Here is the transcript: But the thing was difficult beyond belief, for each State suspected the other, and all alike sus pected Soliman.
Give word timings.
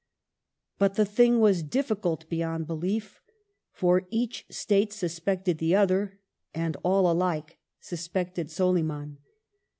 But 0.79 0.95
the 0.95 1.05
thing 1.05 1.39
was 1.39 1.61
difficult 1.61 2.27
beyond 2.27 2.65
belief, 2.65 3.21
for 3.71 4.07
each 4.09 4.47
State 4.49 4.91
suspected 4.93 5.59
the 5.59 5.75
other, 5.75 6.17
and 6.55 6.75
all 6.81 7.07
alike 7.11 7.59
sus 7.79 8.07
pected 8.07 8.49
Soliman. 8.49 9.17